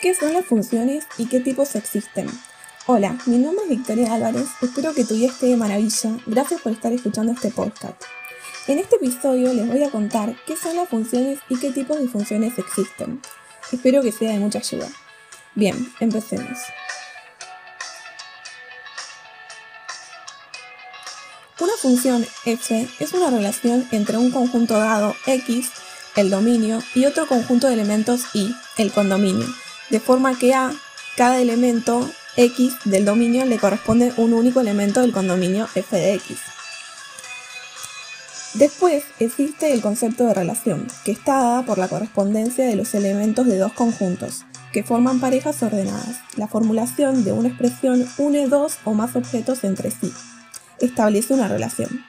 [0.00, 2.26] ¿Qué son las funciones y qué tipos existen?
[2.86, 6.72] Hola, mi nombre es Victoria Álvarez, espero que tu día esté de maravilla, gracias por
[6.72, 8.02] estar escuchando este podcast.
[8.66, 12.08] En este episodio les voy a contar qué son las funciones y qué tipos de
[12.08, 13.20] funciones existen.
[13.70, 14.88] Espero que sea de mucha ayuda.
[15.54, 16.56] Bien, empecemos.
[21.60, 25.70] Una función f es una relación entre un conjunto dado x,
[26.16, 29.46] el dominio, y otro conjunto de elementos y, el condominio,
[29.90, 30.72] de forma que a
[31.16, 36.38] cada elemento x del dominio le corresponde un único elemento del condominio f de x.
[38.54, 43.46] Después existe el concepto de relación, que está dada por la correspondencia de los elementos
[43.46, 46.16] de dos conjuntos, que forman parejas ordenadas.
[46.36, 50.12] La formulación de una expresión une dos o más objetos entre sí.
[50.80, 52.04] Establece una relación.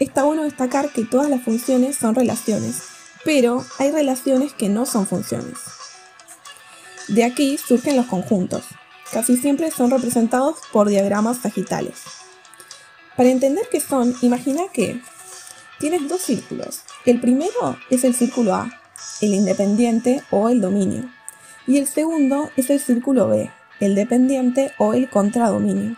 [0.00, 2.82] Está bueno destacar que todas las funciones son relaciones,
[3.24, 5.56] pero hay relaciones que no son funciones.
[7.08, 8.64] De aquí surgen los conjuntos.
[9.12, 12.02] Casi siempre son representados por diagramas sagitales.
[13.16, 15.00] Para entender qué son, imagina que
[15.78, 16.82] tienes dos círculos.
[17.04, 18.70] El primero es el círculo A,
[19.20, 21.10] el independiente o el dominio.
[21.66, 25.96] Y el segundo es el círculo B, el dependiente o el contradominio.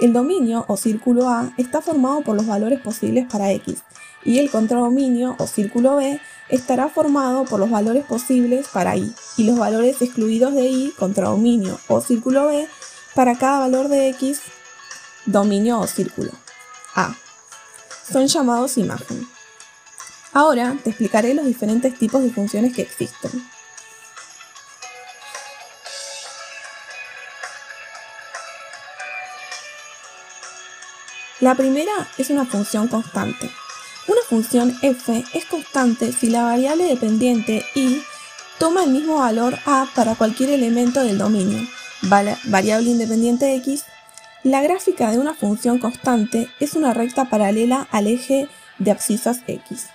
[0.00, 3.82] El dominio o círculo A está formado por los valores posibles para X
[4.24, 9.44] y el contradominio o círculo B estará formado por los valores posibles para i y
[9.44, 12.68] los valores excluidos de i contra dominio o círculo b
[13.14, 14.40] para cada valor de x
[15.26, 16.32] dominio o círculo
[16.94, 17.14] a.
[18.10, 19.28] Son llamados imagen.
[20.32, 23.30] Ahora te explicaré los diferentes tipos de funciones que existen.
[31.38, 33.50] La primera es una función constante.
[34.30, 38.00] Función f es constante si la variable dependiente y
[38.60, 41.66] toma el mismo valor a para cualquier elemento del dominio,
[42.44, 43.86] variable independiente x.
[44.44, 49.88] La gráfica de una función constante es una recta paralela al eje de abscisas x.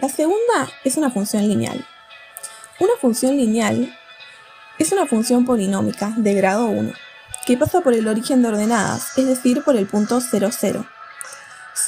[0.00, 1.86] La segunda es una función lineal.
[2.80, 3.94] Una función lineal
[4.78, 6.90] es una función polinómica de grado 1
[7.44, 10.86] que pasa por el origen de ordenadas, es decir, por el punto 0, 0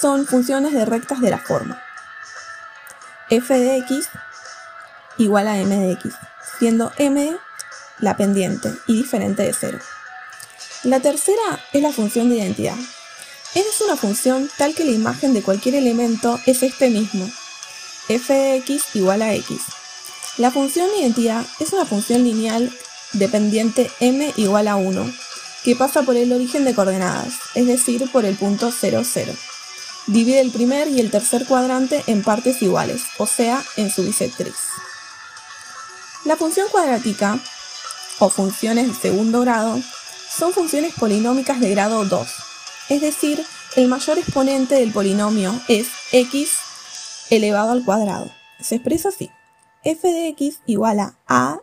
[0.00, 1.82] son funciones de rectas de la forma
[3.30, 4.08] f de x
[5.18, 6.14] igual a m de x,
[6.58, 7.36] siendo m
[7.98, 9.78] la pendiente y diferente de 0.
[10.84, 12.76] La tercera es la función de identidad.
[13.54, 17.30] Es una función tal que la imagen de cualquier elemento es este mismo,
[18.08, 19.60] f de x igual a x.
[20.38, 22.72] La función de identidad es una función lineal
[23.12, 25.12] dependiente m igual a 1,
[25.64, 29.32] que pasa por el origen de coordenadas, es decir, por el punto 0, 0.
[30.06, 34.56] Divide el primer y el tercer cuadrante en partes iguales, o sea, en su bisectriz.
[36.24, 37.38] La función cuadrática,
[38.18, 39.80] o funciones de segundo grado,
[40.28, 42.28] son funciones polinómicas de grado 2,
[42.90, 43.44] es decir,
[43.76, 46.58] el mayor exponente del polinomio es x
[47.30, 48.30] elevado al cuadrado.
[48.60, 49.30] Se expresa así.
[49.84, 51.60] f de x igual a a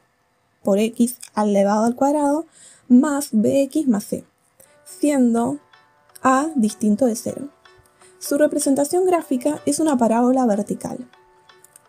[0.64, 2.46] por x elevado al cuadrado
[2.88, 4.24] más bx más c,
[4.86, 5.60] siendo
[6.24, 7.50] a distinto de 0.
[8.20, 11.08] Su representación gráfica es una parábola vertical.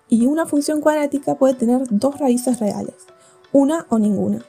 [0.09, 2.95] Y una función cuadrática puede tener dos raíces reales,
[3.53, 4.45] una o ninguna.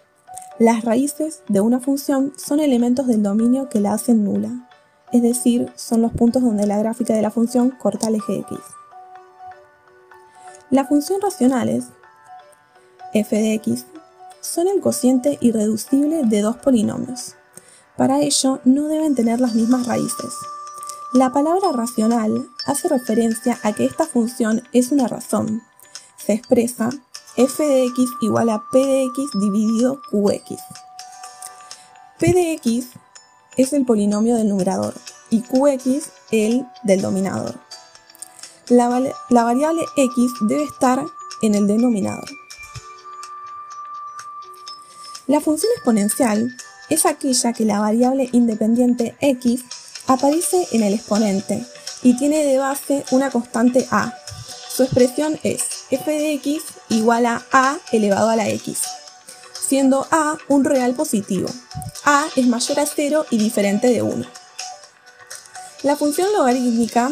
[0.58, 4.70] Las raíces de una función son elementos del dominio que la hacen nula,
[5.12, 8.58] es decir, son los puntos donde la gráfica de la función corta el eje x.
[10.70, 11.86] Las funciones racionales,
[13.14, 13.86] f de x,
[14.42, 17.36] son el cociente irreducible de dos polinomios.
[17.98, 20.34] Para ello, no deben tener las mismas raíces.
[21.12, 25.64] La palabra racional hace referencia a que esta función es una razón.
[26.18, 26.92] Se expresa
[27.36, 30.62] f de x igual a p de x dividido qx.
[32.20, 32.90] p de x
[33.58, 34.94] es el polinomio del numerador
[35.32, 37.56] y qx el del dominador.
[38.68, 41.04] La, la variable x debe estar
[41.42, 42.30] en el denominador.
[45.26, 46.56] La función exponencial
[46.92, 49.66] es aquella que la variable independiente x
[50.10, 51.64] aparece en el exponente
[52.02, 54.18] y tiene de base una constante a.
[54.76, 55.62] Su expresión es
[55.92, 58.82] f de x igual a a elevado a la x,
[59.54, 61.48] siendo a un real positivo.
[62.06, 64.26] a es mayor a 0 y diferente de 1.
[65.84, 67.12] La función logarítmica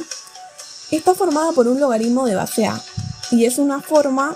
[0.90, 2.82] está formada por un logaritmo de base a
[3.30, 4.36] y es una forma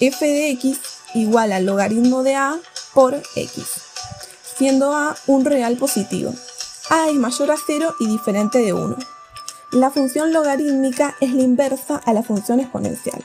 [0.00, 0.78] f de x
[1.14, 2.58] igual al logaritmo de a
[2.92, 3.91] por x
[4.62, 6.32] siendo A un real positivo.
[6.88, 8.96] A es mayor a 0 y diferente de 1.
[9.72, 13.24] La función logarítmica es la inversa a la función exponencial.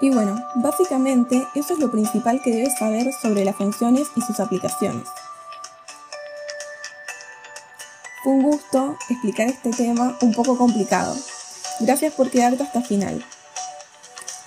[0.00, 4.38] Y bueno, básicamente eso es lo principal que debes saber sobre las funciones y sus
[4.38, 5.08] aplicaciones.
[8.24, 11.14] Fue un gusto explicar este tema un poco complicado.
[11.80, 13.24] Gracias por quedarte hasta el final.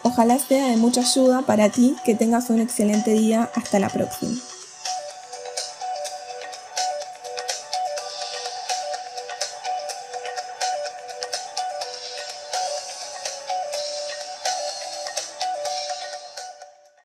[0.01, 3.51] Ojalá sea de mucha ayuda para ti, que tengas un excelente día.
[3.53, 4.33] Hasta la próxima.